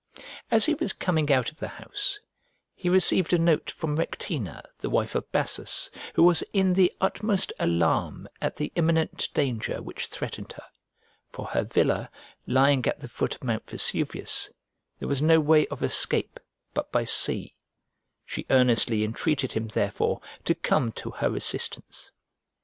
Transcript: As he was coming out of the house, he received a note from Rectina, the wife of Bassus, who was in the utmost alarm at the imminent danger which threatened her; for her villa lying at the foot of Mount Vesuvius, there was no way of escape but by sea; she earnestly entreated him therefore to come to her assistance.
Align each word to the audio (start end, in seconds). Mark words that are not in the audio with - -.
As 0.49 0.65
he 0.65 0.73
was 0.73 0.93
coming 0.93 1.31
out 1.31 1.51
of 1.51 1.57
the 1.57 1.67
house, 1.67 2.19
he 2.73 2.89
received 2.89 3.33
a 3.33 3.37
note 3.37 3.69
from 3.69 3.97
Rectina, 3.97 4.63
the 4.79 4.89
wife 4.89 5.13
of 5.13 5.31
Bassus, 5.31 5.91
who 6.15 6.23
was 6.23 6.43
in 6.53 6.73
the 6.73 6.91
utmost 6.99 7.53
alarm 7.59 8.27
at 8.41 8.55
the 8.55 8.71
imminent 8.73 9.29
danger 9.35 9.79
which 9.79 10.07
threatened 10.07 10.53
her; 10.53 10.63
for 11.29 11.45
her 11.45 11.63
villa 11.63 12.09
lying 12.47 12.83
at 12.87 12.99
the 12.99 13.07
foot 13.09 13.35
of 13.35 13.43
Mount 13.43 13.69
Vesuvius, 13.69 14.49
there 14.97 15.07
was 15.07 15.21
no 15.21 15.39
way 15.39 15.67
of 15.67 15.83
escape 15.83 16.39
but 16.73 16.91
by 16.91 17.05
sea; 17.05 17.53
she 18.25 18.47
earnestly 18.49 19.03
entreated 19.03 19.51
him 19.53 19.67
therefore 19.67 20.19
to 20.45 20.55
come 20.55 20.91
to 20.93 21.11
her 21.11 21.35
assistance. 21.35 22.11